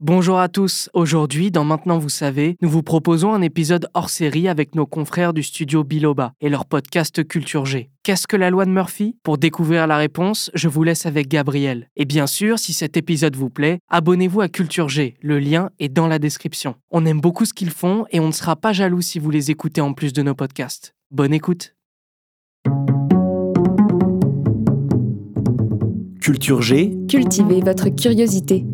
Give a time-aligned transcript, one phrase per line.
[0.00, 0.90] Bonjour à tous.
[0.92, 5.32] Aujourd'hui, dans Maintenant vous savez, nous vous proposons un épisode hors série avec nos confrères
[5.32, 7.90] du studio Biloba et leur podcast Culture G.
[8.02, 9.16] Qu'est-ce que la loi de Murphy?
[9.22, 11.88] Pour découvrir la réponse, je vous laisse avec Gabriel.
[11.94, 15.14] Et bien sûr, si cet épisode vous plaît, abonnez-vous à Culture G.
[15.22, 16.74] Le lien est dans la description.
[16.90, 19.52] On aime beaucoup ce qu'ils font et on ne sera pas jaloux si vous les
[19.52, 20.96] écoutez en plus de nos podcasts.
[21.12, 21.76] Bonne écoute.
[26.20, 28.66] Culture G, Cultivez votre curiosité.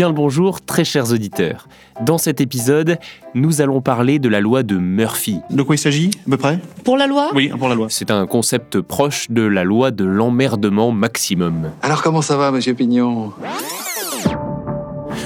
[0.00, 1.68] Bien le bonjour très chers auditeurs.
[2.00, 2.96] Dans cet épisode,
[3.34, 5.40] nous allons parler de la loi de Murphy.
[5.50, 6.58] De quoi il s'agit, à peu près?
[6.84, 7.28] Pour la loi?
[7.34, 7.88] Oui, pour la loi.
[7.90, 11.68] C'est un concept proche de la loi de l'emmerdement maximum.
[11.82, 13.34] Alors comment ça va, monsieur Pignon?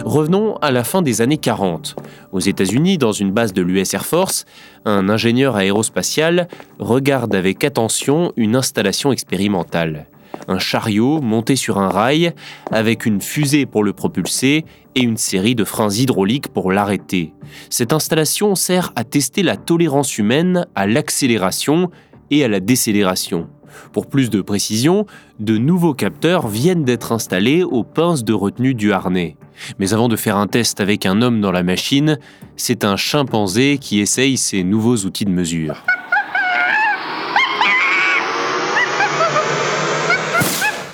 [0.04, 1.94] Revenons à la fin des années 40.
[2.32, 4.44] Aux États-Unis, dans une base de l'US Air Force,
[4.84, 6.48] un ingénieur aérospatial
[6.80, 10.06] regarde avec attention une installation expérimentale.
[10.48, 12.32] Un chariot monté sur un rail
[12.70, 14.64] avec une fusée pour le propulser
[14.94, 17.32] et une série de freins hydrauliques pour l'arrêter.
[17.70, 21.90] Cette installation sert à tester la tolérance humaine à l'accélération
[22.30, 23.48] et à la décélération.
[23.92, 25.06] Pour plus de précision,
[25.40, 29.36] de nouveaux capteurs viennent d'être installés aux pinces de retenue du harnais.
[29.78, 32.18] Mais avant de faire un test avec un homme dans la machine,
[32.56, 35.84] c'est un chimpanzé qui essaye ces nouveaux outils de mesure.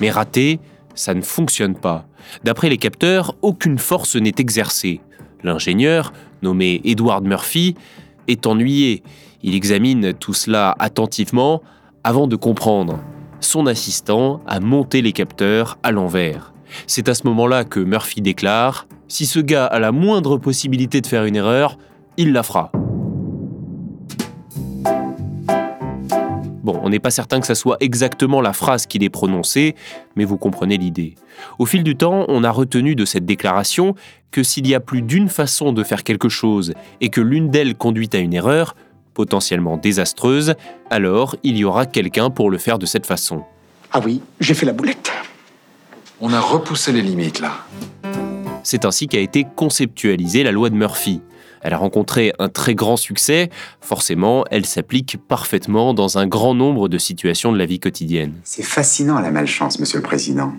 [0.00, 0.60] Mais raté,
[0.94, 2.06] ça ne fonctionne pas.
[2.44, 5.00] D'après les capteurs, aucune force n'est exercée.
[5.42, 6.12] L'ingénieur,
[6.42, 7.74] nommé Edward Murphy,
[8.28, 9.02] est ennuyé.
[9.42, 11.62] Il examine tout cela attentivement
[12.04, 12.98] avant de comprendre.
[13.40, 16.52] Son assistant a monté les capteurs à l'envers.
[16.86, 21.06] C'est à ce moment-là que Murphy déclare⁇ Si ce gars a la moindre possibilité de
[21.06, 21.78] faire une erreur,
[22.16, 22.70] il la fera⁇
[26.62, 29.74] Bon, on n'est pas certain que ça soit exactement la phrase qu'il ait prononcée,
[30.14, 31.14] mais vous comprenez l'idée.
[31.58, 33.94] Au fil du temps, on a retenu de cette déclaration
[34.30, 37.74] que s'il y a plus d'une façon de faire quelque chose et que l'une d'elles
[37.74, 38.76] conduit à une erreur,
[39.14, 40.54] potentiellement désastreuse,
[40.90, 43.42] alors il y aura quelqu'un pour le faire de cette façon.
[43.92, 45.10] Ah oui, j'ai fait la boulette.
[46.20, 47.52] On a repoussé les limites, là.
[48.62, 51.22] C'est ainsi qu'a été conceptualisée la loi de Murphy.
[51.60, 53.50] Elle a rencontré un très grand succès,
[53.80, 58.34] forcément, elle s'applique parfaitement dans un grand nombre de situations de la vie quotidienne.
[58.44, 60.52] C'est fascinant la malchance, monsieur le président.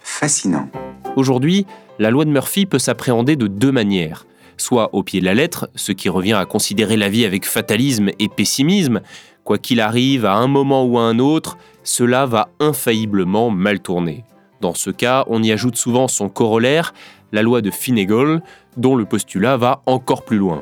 [0.00, 0.68] Fascinant.
[1.16, 1.66] Aujourd'hui,
[1.98, 4.26] la loi de Murphy peut s'appréhender de deux manières.
[4.56, 8.10] Soit au pied de la lettre, ce qui revient à considérer la vie avec fatalisme
[8.18, 9.00] et pessimisme.
[9.44, 14.24] Quoi qu'il arrive, à un moment ou à un autre, cela va infailliblement mal tourner.
[14.60, 16.92] Dans ce cas, on y ajoute souvent son corollaire,
[17.32, 18.40] la loi de Finnegan,
[18.76, 20.60] dont le postulat va encore plus loin.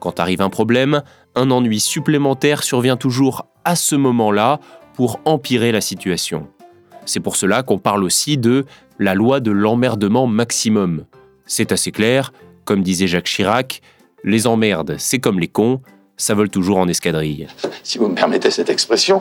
[0.00, 1.02] Quand arrive un problème,
[1.34, 4.60] un ennui supplémentaire survient toujours à ce moment-là
[4.94, 6.48] pour empirer la situation.
[7.04, 8.64] C'est pour cela qu'on parle aussi de
[8.98, 11.04] la loi de l'emmerdement maximum.
[11.46, 12.32] C'est assez clair,
[12.64, 13.80] comme disait Jacques Chirac,
[14.24, 15.80] les emmerdes, c'est comme les cons,
[16.16, 17.48] ça vole toujours en escadrille.
[17.82, 19.20] Si vous me permettez cette expression.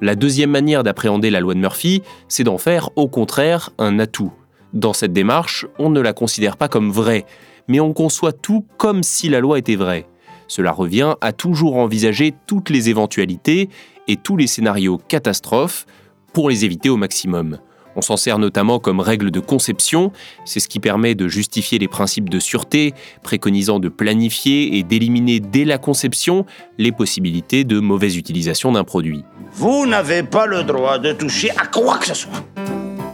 [0.00, 4.32] La deuxième manière d'appréhender la loi de Murphy, c'est d'en faire au contraire un atout.
[4.72, 7.24] Dans cette démarche, on ne la considère pas comme vraie,
[7.68, 10.06] mais on conçoit tout comme si la loi était vraie.
[10.48, 13.68] Cela revient à toujours envisager toutes les éventualités
[14.08, 15.86] et tous les scénarios catastrophes
[16.32, 17.58] pour les éviter au maximum.
[17.96, 20.12] On s'en sert notamment comme règle de conception,
[20.44, 25.40] c'est ce qui permet de justifier les principes de sûreté, préconisant de planifier et d'éliminer
[25.40, 26.46] dès la conception
[26.78, 29.24] les possibilités de mauvaise utilisation d'un produit.
[29.52, 32.44] Vous n'avez pas le droit de toucher à quoi que ce soit.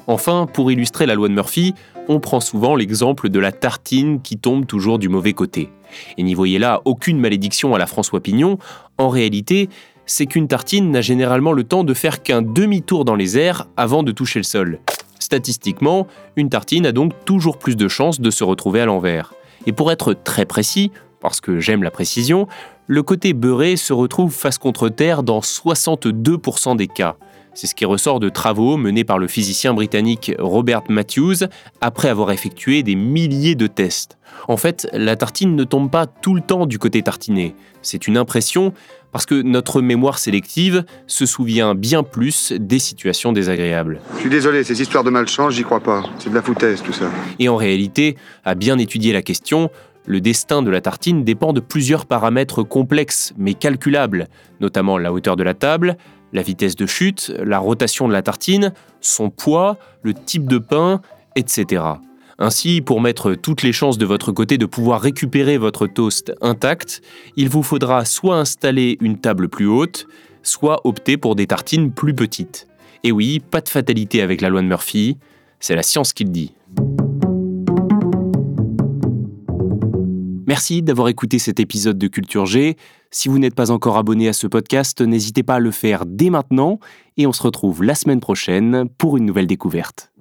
[0.07, 1.75] Enfin, pour illustrer la loi de Murphy,
[2.09, 5.71] on prend souvent l'exemple de la tartine qui tombe toujours du mauvais côté.
[6.19, 8.59] Et n'y voyez là aucune malédiction à la François Pignon,
[8.99, 9.69] en réalité,
[10.07, 14.03] c'est qu'une tartine n'a généralement le temps de faire qu'un demi-tour dans les airs avant
[14.03, 14.81] de toucher le sol.
[15.19, 16.07] Statistiquement,
[16.37, 19.33] une tartine a donc toujours plus de chances de se retrouver à l'envers.
[19.67, 20.91] Et pour être très précis,
[21.21, 22.47] parce que j'aime la précision,
[22.87, 27.17] le côté beurré se retrouve face contre terre dans 62% des cas.
[27.55, 31.47] C'est ce qui ressort de travaux menés par le physicien britannique Robert Matthews
[31.81, 34.19] après avoir effectué des milliers de tests.
[34.49, 37.55] En fait, la tartine ne tombe pas tout le temps du côté tartiné.
[37.81, 38.73] C'est une impression
[39.13, 44.01] Parce que notre mémoire sélective se souvient bien plus des situations désagréables.
[44.17, 46.03] Je suis désolé, ces histoires de malchance, j'y crois pas.
[46.19, 47.05] C'est de la foutaise tout ça.
[47.39, 49.71] Et en réalité, à bien étudier la question,
[50.07, 54.27] le destin de la tartine dépend de plusieurs paramètres complexes mais calculables,
[54.61, 55.97] notamment la hauteur de la table,
[56.35, 61.01] la vitesse de chute, la rotation de la tartine, son poids, le type de pain,
[61.37, 61.83] etc.
[62.39, 67.01] Ainsi, pour mettre toutes les chances de votre côté de pouvoir récupérer votre toast intact,
[67.37, 70.07] il vous faudra soit installer une table plus haute,
[70.43, 72.67] soit opter pour des tartines plus petites.
[73.05, 75.17] Et oui, pas de fatalité avec la loi de Murphy,
[75.61, 76.53] c'est la science qui le dit.
[80.55, 82.77] Merci d'avoir écouté cet épisode de Culture G.
[83.11, 86.31] Si vous n'êtes pas encore abonné à ce podcast, n'hésitez pas à le faire dès
[86.31, 86.79] maintenant
[87.17, 90.13] et on se retrouve la semaine prochaine pour une nouvelle découverte.